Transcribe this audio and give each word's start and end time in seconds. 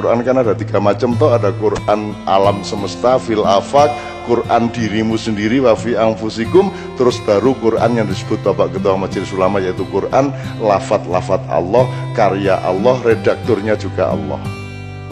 Quran 0.00 0.24
kan 0.24 0.40
ada 0.40 0.56
tiga 0.56 0.80
macam 0.80 1.12
toh. 1.20 1.28
Ada 1.36 1.52
Quran 1.60 2.16
alam 2.24 2.64
semesta 2.64 3.20
fil 3.20 3.44
afak 3.44 3.92
Quran 4.24 4.72
dirimu 4.72 5.20
sendiri 5.20 5.60
wafi 5.60 5.92
angfusikum 5.92 6.72
terus 6.96 7.20
baru 7.28 7.52
Quran 7.60 8.00
yang 8.00 8.08
disebut 8.08 8.40
Bapak 8.40 8.72
Ketua 8.72 8.96
Majelis 8.96 9.28
Ulama 9.36 9.60
yaitu 9.60 9.84
Quran 9.92 10.32
lafat-lafat 10.64 11.44
Allah 11.52 11.84
karya 12.16 12.56
Allah 12.64 12.96
redakturnya 13.04 13.76
juga 13.76 14.08
Allah. 14.16 14.40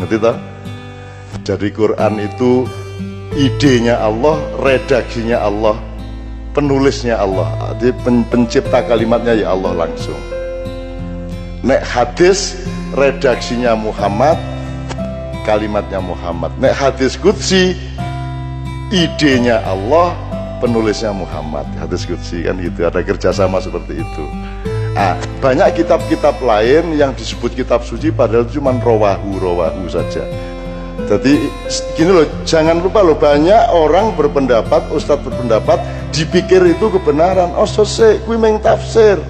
Ngerti 0.00 0.16
toh? 0.16 0.36
Jadi 1.44 1.68
Quran 1.68 2.24
itu 2.24 2.64
idenya 3.36 4.00
Allah 4.00 4.40
redaksinya 4.64 5.44
Allah 5.44 5.76
penulisnya 6.56 7.20
Allah. 7.20 7.76
Jadi 7.76 7.92
pencipta 8.32 8.80
kalimatnya 8.88 9.36
ya 9.36 9.52
Allah 9.52 9.84
langsung. 9.84 10.16
Nek 11.60 11.82
hadis 11.84 12.54
redaksinya 12.94 13.74
Muhammad 13.74 14.38
kalimatnya 15.48 16.04
Muhammad 16.04 16.52
nek 16.60 16.76
hadis 16.76 17.16
kudsi 17.16 17.72
idenya 18.92 19.64
Allah 19.64 20.12
penulisnya 20.60 21.16
Muhammad 21.16 21.64
hadis 21.80 22.04
kudsi 22.04 22.44
kan 22.44 22.60
gitu 22.60 22.84
ada 22.84 23.00
kerjasama 23.00 23.56
seperti 23.64 24.04
itu 24.04 24.24
Nah, 24.98 25.14
banyak 25.38 25.78
kitab-kitab 25.78 26.42
lain 26.42 26.98
yang 26.98 27.14
disebut 27.14 27.54
kitab 27.54 27.86
suci 27.86 28.10
padahal 28.10 28.50
cuma 28.50 28.74
rawahu 28.74 29.38
rawahu 29.38 29.86
saja. 29.86 30.26
Jadi 31.06 31.46
gini 31.94 32.10
loh, 32.10 32.26
jangan 32.42 32.82
lupa 32.82 33.06
loh 33.06 33.14
banyak 33.14 33.70
orang 33.70 34.18
berpendapat, 34.18 34.90
ustadz 34.90 35.22
berpendapat 35.22 35.78
dipikir 36.10 36.58
itu 36.66 36.90
kebenaran. 36.90 37.54
Oh 37.54 37.62
selesai, 37.62 38.26
kui 38.26 38.34
meng 38.34 38.58
tafsir. 38.58 39.22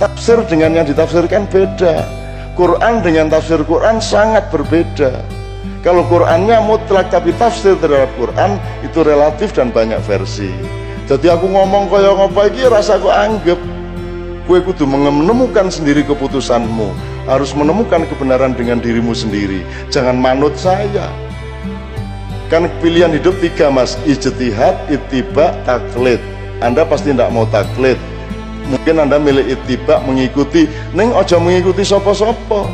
Tafsir 0.00 0.40
dengan 0.48 0.80
yang 0.80 0.88
ditafsirkan 0.88 1.44
beda. 1.44 2.00
Quran 2.56 3.04
dengan 3.04 3.28
tafsir 3.28 3.60
Quran 3.68 4.00
sangat 4.00 4.48
berbeda. 4.48 5.12
Kalau 5.86 6.02
Qurannya 6.10 6.58
mutlak 6.66 7.14
tapi 7.14 7.30
tafsir 7.38 7.78
terhadap 7.78 8.10
Quran 8.18 8.58
itu 8.82 9.06
relatif 9.06 9.54
dan 9.54 9.70
banyak 9.70 10.02
versi. 10.02 10.50
Jadi 11.06 11.30
aku 11.30 11.46
ngomong 11.46 11.86
kaya 11.86 12.10
ngopo 12.10 12.42
iki 12.50 12.66
rasa 12.66 12.98
kok 12.98 13.14
anggap 13.14 13.60
Kue 14.46 14.62
kudu 14.62 14.86
menemukan 14.86 15.66
sendiri 15.66 16.06
keputusanmu. 16.06 16.94
Harus 17.26 17.50
menemukan 17.50 18.06
kebenaran 18.06 18.54
dengan 18.54 18.78
dirimu 18.78 19.10
sendiri. 19.10 19.66
Jangan 19.90 20.14
manut 20.14 20.54
saya. 20.54 21.10
Kan 22.46 22.70
pilihan 22.78 23.10
hidup 23.10 23.34
tiga 23.42 23.74
mas. 23.74 23.98
Ijtihad, 24.06 24.86
itiba, 24.86 25.50
taklid. 25.66 26.22
Anda 26.62 26.86
pasti 26.86 27.10
tidak 27.10 27.34
mau 27.34 27.42
taklid. 27.50 27.98
Mungkin 28.70 29.02
Anda 29.02 29.18
milih 29.18 29.50
itiba 29.50 29.98
mengikuti. 30.06 30.70
Neng 30.94 31.10
ojo 31.10 31.42
mengikuti 31.42 31.82
sopo-sopo. 31.82 32.70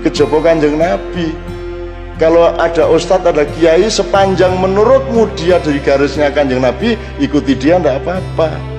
Kejopo 0.00 0.40
kanjeng 0.40 0.80
Nabi 0.80 1.53
kalau 2.14 2.54
ada 2.54 2.86
ustadz, 2.86 3.26
ada 3.26 3.42
kiai 3.42 3.90
sepanjang 3.90 4.54
menurutmu 4.58 5.26
dia 5.34 5.58
dari 5.58 5.82
garisnya 5.82 6.30
kanjeng 6.30 6.62
Nabi 6.62 6.94
ikuti 7.18 7.58
dia 7.58 7.82
tidak 7.82 8.06
apa-apa 8.06 8.74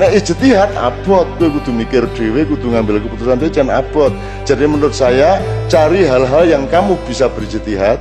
Nah 0.00 0.08
ijtihad 0.08 0.72
abot, 0.72 1.28
gue 1.36 1.52
kudu 1.52 1.70
mikir 1.70 2.02
dewe, 2.16 2.48
kudu 2.48 2.72
ngambil 2.72 2.98
keputusan 3.04 3.36
dewe 3.36 3.52
jangan 3.52 3.84
abot. 3.84 4.10
Jadi 4.48 4.64
menurut 4.64 4.96
saya 4.96 5.36
cari 5.68 6.02
hal-hal 6.02 6.48
yang 6.48 6.64
kamu 6.66 6.96
bisa 7.04 7.28
berjtihad, 7.28 8.00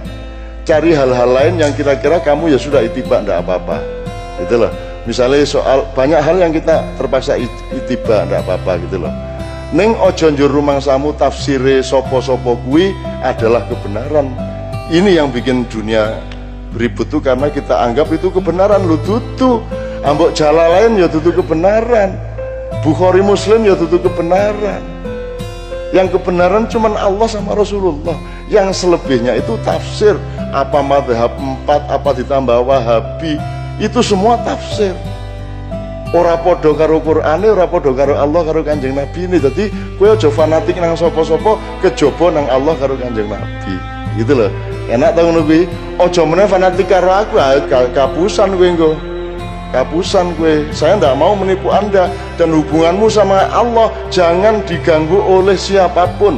cari 0.64 0.96
hal-hal 0.96 1.30
lain 1.30 1.60
yang 1.60 1.70
kira-kira 1.76 2.24
kamu 2.24 2.56
ya 2.56 2.58
sudah 2.58 2.82
itiba 2.82 3.20
ndak 3.22 3.44
apa-apa. 3.44 3.84
Gitu 4.42 4.56
loh. 4.56 4.72
Misalnya 5.06 5.46
soal 5.46 5.86
banyak 5.94 6.18
hal 6.18 6.42
yang 6.42 6.56
kita 6.56 6.82
terpaksa 6.96 7.36
itiba 7.70 8.24
ndak 8.26 8.50
apa-apa 8.50 8.82
gitu 8.88 9.04
loh. 9.04 9.14
Neng 9.76 9.94
ojo 10.00 10.32
njur 10.32 10.50
rumang 10.50 10.80
samu 10.80 11.12
tafsire 11.14 11.86
sopo-sopo 11.86 12.58
kui 12.66 12.96
adalah 13.22 13.62
kebenaran. 13.68 14.51
Ini 14.92 15.24
yang 15.24 15.32
bikin 15.32 15.72
dunia 15.72 16.20
ribut 16.76 17.08
tuh 17.08 17.24
karena 17.24 17.48
kita 17.48 17.80
anggap 17.80 18.12
itu 18.12 18.28
kebenaran. 18.28 18.84
Lu 18.84 19.00
tutup 19.08 19.64
ambok 20.04 20.36
jala 20.36 20.68
lain 20.68 21.00
ya 21.00 21.08
tutu 21.08 21.32
kebenaran. 21.32 22.20
Bukhari 22.84 23.24
Muslim 23.24 23.64
ya 23.64 23.80
tutu 23.80 24.04
kebenaran. 24.04 24.84
Yang 25.96 26.20
kebenaran 26.20 26.68
cuman 26.68 27.00
Allah 27.00 27.24
sama 27.32 27.56
Rasulullah. 27.56 28.20
Yang 28.52 28.84
selebihnya 28.84 29.40
itu 29.40 29.56
tafsir. 29.64 30.20
Apa 30.52 30.84
madhab 30.84 31.40
empat 31.40 31.88
apa 31.88 32.12
ditambah 32.12 32.60
wahabi. 32.68 33.40
Itu 33.80 34.04
semua 34.04 34.44
tafsir. 34.44 34.92
Ora 36.12 36.36
podo 36.36 36.76
karo 36.76 37.00
Qur'ane 37.00 37.48
ora 37.48 37.64
podo 37.64 37.96
karo 37.96 38.20
Allah 38.20 38.44
karo 38.44 38.60
Kanjeng 38.60 39.00
Nabi 39.00 39.24
ini. 39.24 39.40
Jadi 39.40 39.72
kue 39.96 40.12
aja 40.12 40.28
fanatik 40.28 40.84
nang 40.84 41.00
sopo-sopo 41.00 41.56
kejobo 41.80 42.28
nang 42.28 42.44
Allah 42.52 42.76
karo 42.76 43.00
Kanjeng 43.00 43.32
Nabi 43.32 44.01
gitu 44.20 44.34
loh. 44.36 44.52
Enak 44.92 45.16
tau 45.16 45.30
ngono 45.30 45.46
kuwi. 45.48 45.70
Aja 46.02 46.22
meneh 46.26 46.48
fanatik 46.50 46.90
karo 46.90 47.12
aku. 47.12 47.38
Kapusan 47.94 48.58
engko 48.58 49.12
kapusan 49.72 50.36
gue 50.36 50.68
saya 50.76 51.00
tidak 51.00 51.16
mau 51.18 51.34
menipu 51.34 51.72
anda 51.72 52.12
dan 52.36 52.52
hubunganmu 52.52 53.08
sama 53.08 53.48
Allah 53.56 53.88
jangan 54.12 54.60
diganggu 54.68 55.18
oleh 55.18 55.56
siapa 55.56 56.12
pun. 56.20 56.38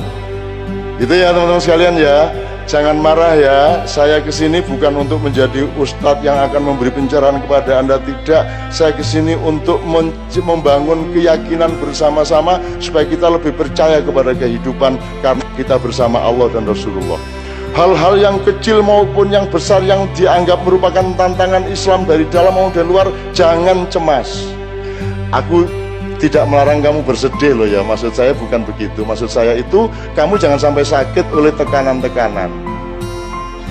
Gitu 1.01 1.11
ya 1.11 1.33
teman-teman 1.33 1.61
sekalian 1.61 1.97
ya. 1.97 2.29
Jangan 2.63 2.95
marah 2.95 3.35
ya. 3.35 3.59
Saya 3.83 4.23
ke 4.23 4.31
sini 4.31 4.63
bukan 4.63 5.03
untuk 5.03 5.19
menjadi 5.19 5.67
ustadz 5.75 6.23
yang 6.23 6.39
akan 6.47 6.71
memberi 6.71 6.95
pencerahan 6.95 7.43
kepada 7.43 7.83
anda. 7.83 7.99
Tidak. 7.99 8.71
Saya 8.71 8.95
ke 8.95 9.03
sini 9.03 9.35
untuk 9.35 9.83
membangun 9.83 11.11
keyakinan 11.11 11.75
bersama-sama 11.83 12.63
supaya 12.79 13.03
kita 13.03 13.27
lebih 13.27 13.51
percaya 13.51 13.99
kepada 13.99 14.31
kehidupan 14.31 14.95
karena 15.19 15.43
kita 15.59 15.75
bersama 15.75 16.23
Allah 16.23 16.47
dan 16.55 16.63
Rasulullah 16.63 17.42
hal-hal 17.73 18.13
yang 18.21 18.37
kecil 18.45 18.85
maupun 18.85 19.33
yang 19.33 19.49
besar 19.49 19.81
yang 19.81 20.05
dianggap 20.13 20.61
merupakan 20.61 21.03
tantangan 21.17 21.65
Islam 21.65 22.05
dari 22.05 22.25
dalam 22.29 22.53
maupun 22.53 22.73
dari 22.73 22.87
luar 22.87 23.07
jangan 23.33 23.89
cemas. 23.89 24.45
Aku 25.33 25.65
tidak 26.21 26.45
melarang 26.45 26.85
kamu 26.85 27.01
bersedih 27.01 27.57
loh 27.57 27.65
ya. 27.65 27.81
Maksud 27.81 28.13
saya 28.13 28.37
bukan 28.37 28.61
begitu. 28.63 29.01
Maksud 29.01 29.27
saya 29.27 29.57
itu 29.57 29.89
kamu 30.13 30.37
jangan 30.37 30.61
sampai 30.61 30.85
sakit 30.85 31.25
oleh 31.33 31.49
tekanan-tekanan. 31.57 32.53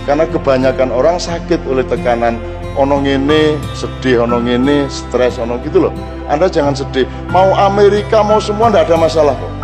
Karena 0.02 0.26
kebanyakan 0.26 0.90
orang 0.90 1.16
sakit 1.22 1.62
oleh 1.70 1.86
tekanan. 1.86 2.42
Onong 2.72 3.04
ini 3.04 3.54
sedih 3.76 4.24
onong 4.24 4.48
ini 4.48 4.88
stres 4.90 5.38
onong 5.38 5.62
gitu 5.62 5.86
loh. 5.86 5.94
Anda 6.26 6.50
jangan 6.50 6.74
sedih. 6.74 7.06
Mau 7.30 7.54
Amerika 7.54 8.24
mau 8.26 8.42
semua 8.42 8.72
tidak 8.72 8.90
ada 8.90 8.96
masalah 8.98 9.36
kok 9.38 9.61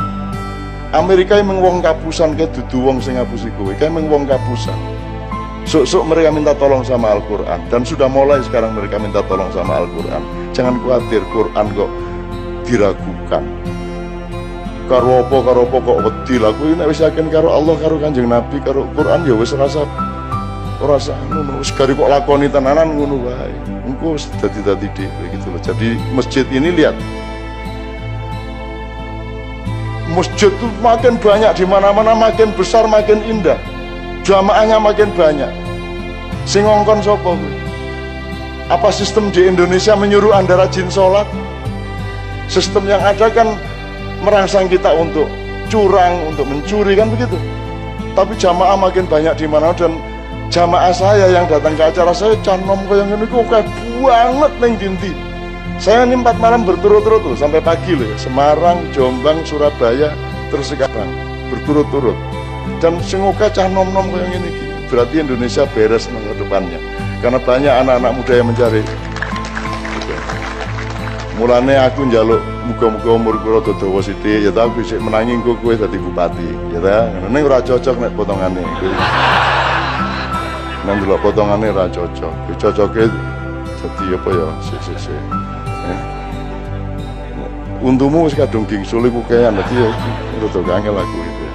Amerika 0.97 1.37
yang 1.37 1.60
wong 1.60 1.84
kapusan 1.84 2.32
ke 2.32 2.49
dudu 2.49 2.81
wong 2.81 2.97
sing 3.04 3.21
ngapusi 3.21 3.53
kowe. 3.60 3.69
Kayak 3.76 4.09
wong 4.09 4.25
kapusan. 4.25 4.76
Sok-sok 5.69 6.09
mereka 6.09 6.32
minta 6.32 6.56
tolong 6.56 6.81
sama 6.81 7.12
Al-Quran. 7.12 7.60
Dan 7.69 7.84
sudah 7.84 8.09
mulai 8.09 8.41
sekarang 8.41 8.72
mereka 8.72 8.97
minta 8.97 9.21
tolong 9.28 9.53
sama 9.53 9.84
Al-Quran. 9.84 10.25
Jangan 10.56 10.81
khawatir 10.81 11.21
Quran 11.28 11.66
kok 11.77 11.91
diragukan. 12.65 13.44
Karo 14.88 15.28
apa 15.28 15.37
karo 15.44 15.69
apa 15.69 15.77
kok 15.77 15.98
wedi 16.09 16.34
lah. 16.41 16.56
Nek 16.56 16.88
wis 16.88 17.04
yakin 17.04 17.28
karo 17.28 17.53
Allah 17.53 17.77
karo 17.77 18.00
Kanjeng 18.00 18.32
Nabi 18.32 18.56
karo 18.65 18.88
Quran 18.97 19.28
ya 19.28 19.37
wis 19.37 19.53
rasa 19.53 19.84
ora 20.81 20.97
ngono. 21.28 21.60
Wis 21.60 21.69
kok 21.69 21.84
lakoni 21.84 22.48
tenanan 22.48 22.97
ngono 22.97 23.28
wae. 23.28 23.53
Engko 23.84 24.16
wis 24.16 24.25
dadi-dadi 24.41 24.88
dhewe 24.97 25.25
gitu 25.37 25.53
loh. 25.53 25.60
Jadi 25.60 26.00
masjid 26.16 26.48
ini 26.48 26.72
lihat 26.72 26.97
masjid 30.12 30.48
itu 30.48 30.66
makin 30.80 31.20
banyak 31.20 31.52
di 31.56 31.64
mana-mana 31.69 32.16
makin 32.16 32.52
besar 32.56 32.88
makin 32.88 33.20
indah. 33.24 33.58
Jamaahnya 34.24 34.80
makin 34.80 35.08
banyak. 35.16 35.50
Sing 36.48 36.64
ngongkon 36.64 37.04
sopo 37.04 37.36
apa 38.68 38.92
sistem 38.92 39.32
di 39.32 39.48
Indonesia 39.48 39.97
menyuruh 39.97 40.36
anda 40.36 40.60
rajin 40.60 40.92
sholat? 40.92 41.24
Sistem 42.52 42.84
yang 42.84 43.00
ada 43.00 43.32
kan 43.32 43.56
merangsang 44.20 44.68
kita 44.68 44.92
untuk 44.92 45.24
curang 45.72 46.28
untuk 46.28 46.44
mencuri 46.44 46.92
kan 46.92 47.09
begitu? 47.09 47.36
Tapi 48.12 48.36
jamaah 48.36 48.77
makin 48.77 49.09
banyak 49.09 49.41
di 49.41 49.48
mana 49.48 49.72
dan 49.72 49.97
jamaah 50.53 50.92
saya 50.92 51.33
yang 51.33 51.48
datang 51.48 51.77
ke 51.77 51.84
acara 51.88 52.12
saya 52.12 52.36
canom 52.44 52.80
kayak 52.88 53.09
ini 53.09 53.24
kok 53.28 53.44
kayak 53.48 53.68
banget 54.00 54.53
neng 54.60 54.74
dinti 54.77 55.12
saya 55.76 56.09
ini 56.09 56.16
empat 56.16 56.41
malam 56.41 56.65
berturut-turut 56.65 57.20
loh 57.20 57.36
sampai 57.36 57.60
pagi 57.60 57.92
loh 57.92 58.09
ya. 58.09 58.16
Semarang, 58.16 58.88
Jombang, 58.97 59.44
Surabaya, 59.44 60.16
terus 60.48 60.72
sekarang 60.72 61.12
berturut-turut. 61.53 62.16
Dan 62.80 62.97
semoga 63.04 63.53
cah 63.53 63.68
nom-nom 63.68 64.09
kayak 64.09 64.41
gini. 64.41 64.50
Berarti 64.88 65.20
Indonesia 65.20 65.68
beres 65.76 66.09
ke 66.09 66.32
depannya. 66.41 66.80
Karena 67.20 67.38
banyak 67.42 67.74
anak-anak 67.84 68.12
muda 68.16 68.32
yang 68.32 68.48
mencari. 68.48 68.82
Mulanya 71.38 71.86
aku 71.86 72.03
njaluk 72.10 72.42
muga-muga 72.68 73.10
umur 73.16 73.34
kula 73.41 73.64
dawa 73.64 74.00
sithik 74.04 74.44
ya 74.44 74.53
ta 74.53 74.68
bisa 74.68 75.00
menangi 75.00 75.41
engko 75.41 75.56
kowe 75.56 75.72
dadi 75.72 75.97
bupati 75.97 76.53
ya 76.68 76.78
ta 76.84 77.09
ning 77.32 77.41
ora 77.48 77.64
cocok 77.64 77.97
nek 77.97 78.12
potongane 78.12 78.60
nek 80.84 80.97
delok 81.00 81.21
potongane 81.24 81.72
ora 81.72 81.88
cocok 81.88 82.32
cocoke 82.60 83.09
dadi 83.80 84.04
apa 84.12 84.28
ya 84.36 84.48
sik 84.60 84.80
sik 84.84 84.98
sik 85.00 85.22
untumu 87.78 88.26
wis 88.26 88.34
kadung 88.34 88.66
gingsul 88.66 89.06
iku 89.06 89.22
kayak 89.30 89.54
dadi 89.54 89.74
ya 89.78 89.90
rada 90.42 90.60
angel 90.74 90.94
aku 90.98 91.18
itu. 91.22 91.46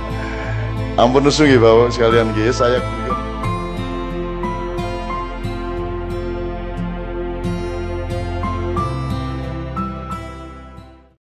Ampun 0.93 1.25
nesu 1.25 1.43
nggih 1.49 1.59
Bapak 1.59 1.89
sekalian 1.91 2.31
nggih 2.31 2.53
saya 2.53 2.79